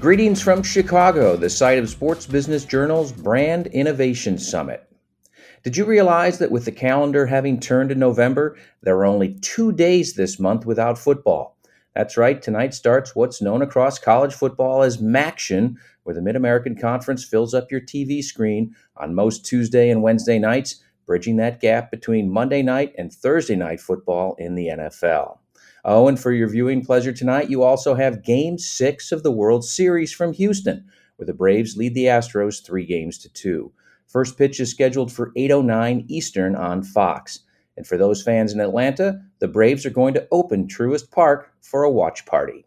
[0.00, 4.88] Greetings from Chicago, the site of Sports Business Journal's Brand Innovation Summit.
[5.64, 9.72] Did you realize that with the calendar having turned to November, there are only two
[9.72, 11.56] days this month without football?
[11.96, 15.74] That's right, tonight starts what's known across college football as MACtion,
[16.04, 20.38] where the Mid American Conference fills up your TV screen on most Tuesday and Wednesday
[20.38, 25.37] nights, bridging that gap between Monday night and Thursday night football in the NFL.
[25.90, 29.64] Oh, and for your viewing pleasure tonight, you also have Game 6 of the World
[29.64, 30.84] Series from Houston,
[31.16, 33.72] where the Braves lead the Astros three games to two.
[34.06, 37.40] First pitch is scheduled for 8.09 Eastern on Fox.
[37.78, 41.84] And for those fans in Atlanta, the Braves are going to open Truist Park for
[41.84, 42.66] a watch party.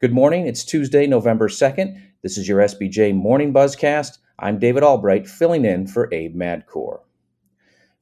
[0.00, 0.46] Good morning.
[0.46, 2.00] It's Tuesday, November 2nd.
[2.22, 4.16] This is your SBJ Morning Buzzcast.
[4.38, 7.00] I'm David Albright, filling in for Abe Madkour.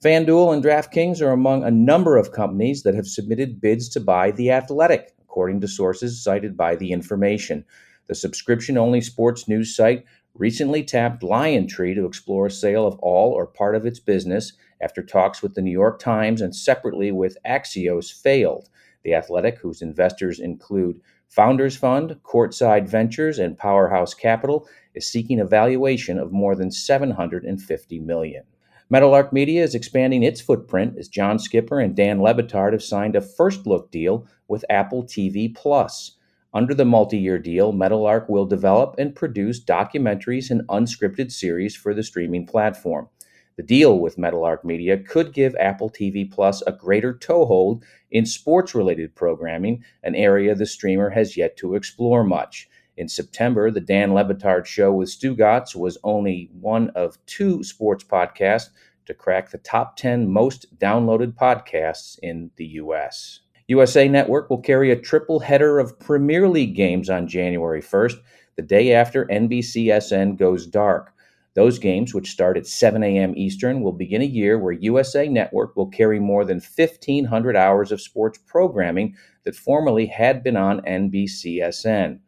[0.02, 4.30] FanDuel and DraftKings are among a number of companies that have submitted bids to buy
[4.30, 7.66] The Athletic, according to sources cited by The Information.
[8.06, 13.32] The subscription only sports news site recently tapped LionTree to explore a sale of all
[13.32, 17.36] or part of its business after talks with the New York Times and separately with
[17.46, 18.70] Axios failed.
[19.04, 25.44] The Athletic, whose investors include Founders Fund, Courtside Ventures, and Powerhouse Capital, is seeking a
[25.44, 28.44] valuation of more than 750 million.
[28.92, 33.14] Meadowlark Media is expanding its footprint as John Skipper and Dan Le Batard have signed
[33.14, 36.16] a first look deal with Apple TV Plus.
[36.52, 41.94] Under the multi year deal, Meadowlark will develop and produce documentaries and unscripted series for
[41.94, 43.08] the streaming platform.
[43.56, 48.74] The deal with Meadowlark Media could give Apple TV Plus a greater toehold in sports
[48.74, 52.68] related programming, an area the streamer has yet to explore much.
[53.00, 57.62] In September, the Dan Le Batard show with Stu Stugotz was only one of two
[57.64, 58.68] sports podcasts
[59.06, 63.40] to crack the top 10 most downloaded podcasts in the U.S.
[63.68, 68.16] USA Network will carry a triple header of Premier League games on January 1st,
[68.56, 71.14] the day after NBCSN goes dark.
[71.54, 73.32] Those games, which start at 7 a.m.
[73.34, 78.02] Eastern, will begin a year where USA Network will carry more than 1,500 hours of
[78.02, 82.18] sports programming that formerly had been on NBCSN.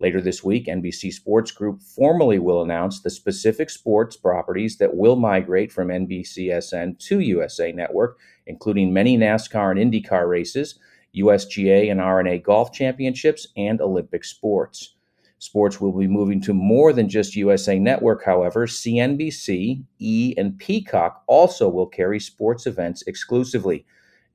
[0.00, 5.16] Later this week, NBC Sports Group formally will announce the specific sports properties that will
[5.16, 10.78] migrate from NBCSN to USA Network, including many NASCAR and IndyCar races,
[11.16, 14.94] USGA and R&A golf championships, and Olympic sports.
[15.40, 18.66] Sports will be moving to more than just USA Network, however.
[18.66, 23.84] CNBC, E, and Peacock also will carry sports events exclusively.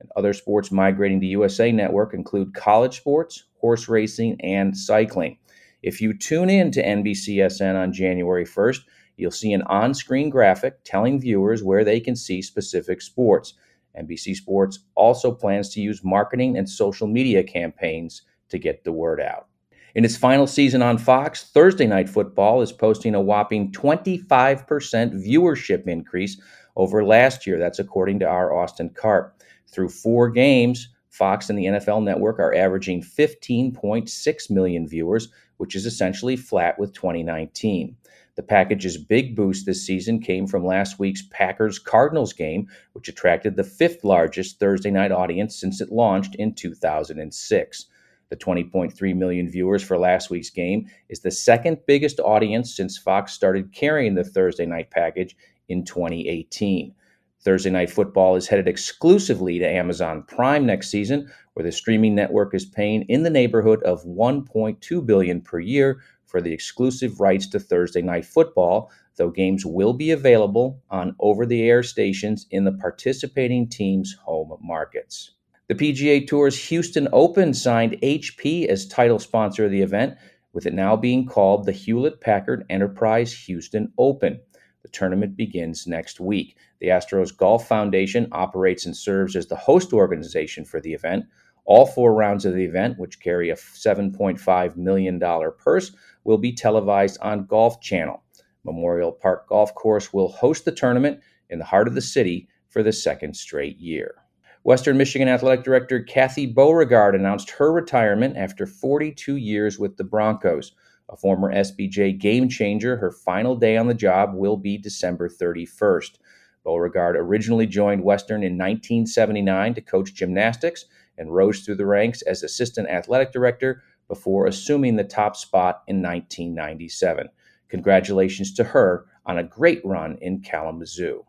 [0.04, 5.38] And other sports migrating to USA Network include college sports, horse racing, and cycling.
[5.82, 8.80] If you tune in to NBCSN on January 1st,
[9.16, 13.54] you'll see an on screen graphic telling viewers where they can see specific sports.
[13.98, 18.20] NBC Sports also plans to use marketing and social media campaigns
[18.50, 19.46] to get the word out.
[19.94, 25.88] In its final season on Fox, Thursday Night Football is posting a whopping 25% viewership
[25.88, 26.38] increase
[26.76, 27.58] over last year.
[27.58, 29.40] That's according to our Austin Karp.
[29.68, 35.86] Through four games, Fox and the NFL Network are averaging 15.6 million viewers, which is
[35.86, 37.96] essentially flat with 2019.
[38.36, 43.54] The package's big boost this season came from last week's Packers Cardinals game, which attracted
[43.54, 47.86] the fifth largest Thursday night audience since it launched in 2006.
[48.30, 53.32] The 20.3 million viewers for last week's game is the second biggest audience since Fox
[53.32, 55.36] started carrying the Thursday night package
[55.68, 56.94] in 2018.
[57.40, 62.54] Thursday Night Football is headed exclusively to Amazon Prime next season, where the streaming network
[62.54, 67.60] is paying in the neighborhood of 1.2 billion per year for the exclusive rights to
[67.60, 74.16] Thursday Night Football, though games will be available on over-the-air stations in the participating teams'
[74.24, 75.32] home markets.
[75.68, 80.16] The PGA Tour's Houston Open signed HP as title sponsor of the event,
[80.52, 84.40] with it now being called the Hewlett Packard Enterprise Houston Open.
[84.84, 86.58] The tournament begins next week.
[86.78, 91.24] The Astros Golf Foundation operates and serves as the host organization for the event.
[91.64, 95.18] All four rounds of the event, which carry a $7.5 million
[95.58, 95.90] purse,
[96.24, 98.22] will be televised on Golf Channel.
[98.62, 102.82] Memorial Park Golf Course will host the tournament in the heart of the city for
[102.82, 104.16] the second straight year.
[104.64, 110.72] Western Michigan Athletic Director Kathy Beauregard announced her retirement after 42 years with the Broncos.
[111.10, 116.18] A former SBJ game changer, her final day on the job will be December 31st.
[116.64, 120.86] Beauregard originally joined Western in 1979 to coach gymnastics
[121.18, 126.02] and rose through the ranks as assistant athletic director before assuming the top spot in
[126.02, 127.28] 1997.
[127.68, 131.24] Congratulations to her on a great run in Kalamazoo.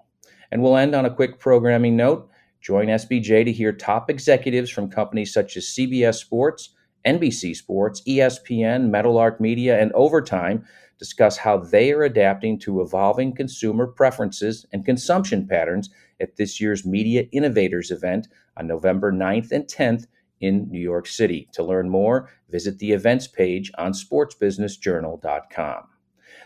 [0.51, 2.30] And we'll end on a quick programming note.
[2.62, 6.69] Join SBJ to hear top executives from companies such as CBS Sports,
[7.05, 10.65] NBC Sports, ESPN, Meadowlark Media, and Overtime
[10.97, 16.85] discuss how they are adapting to evolving consumer preferences and consumption patterns at this year's
[16.85, 20.05] Media Innovators event on November 9th and 10th
[20.41, 21.47] in New York City.
[21.53, 25.83] To learn more, visit the events page on sportsbusinessjournal.com.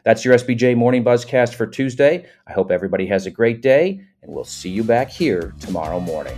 [0.03, 2.25] That's your SBJ Morning Buzzcast for Tuesday.
[2.47, 6.37] I hope everybody has a great day, and we'll see you back here tomorrow morning.